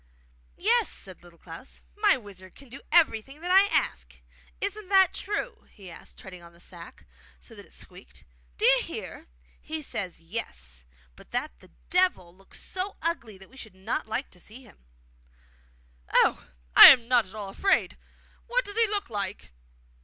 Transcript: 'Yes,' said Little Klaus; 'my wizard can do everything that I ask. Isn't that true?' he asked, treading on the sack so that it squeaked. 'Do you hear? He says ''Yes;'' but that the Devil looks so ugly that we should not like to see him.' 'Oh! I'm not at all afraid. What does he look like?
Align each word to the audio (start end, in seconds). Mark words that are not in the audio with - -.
'Yes,' 0.57 0.89
said 0.89 1.21
Little 1.21 1.37
Klaus; 1.37 1.79
'my 1.95 2.17
wizard 2.17 2.55
can 2.55 2.69
do 2.69 2.81
everything 2.91 3.39
that 3.41 3.51
I 3.51 3.67
ask. 3.71 4.19
Isn't 4.59 4.89
that 4.89 5.13
true?' 5.13 5.67
he 5.69 5.91
asked, 5.91 6.17
treading 6.17 6.41
on 6.41 6.53
the 6.53 6.59
sack 6.59 7.05
so 7.39 7.53
that 7.53 7.67
it 7.67 7.71
squeaked. 7.71 8.23
'Do 8.57 8.65
you 8.65 8.81
hear? 8.81 9.27
He 9.61 9.83
says 9.83 10.19
''Yes;'' 10.19 10.85
but 11.15 11.29
that 11.29 11.59
the 11.59 11.69
Devil 11.91 12.35
looks 12.35 12.59
so 12.59 12.95
ugly 13.03 13.37
that 13.37 13.49
we 13.51 13.57
should 13.57 13.75
not 13.75 14.07
like 14.07 14.31
to 14.31 14.39
see 14.39 14.63
him.' 14.63 14.85
'Oh! 16.11 16.47
I'm 16.75 17.07
not 17.07 17.27
at 17.27 17.35
all 17.35 17.49
afraid. 17.49 17.95
What 18.47 18.65
does 18.65 18.77
he 18.77 18.87
look 18.87 19.11
like? 19.11 19.51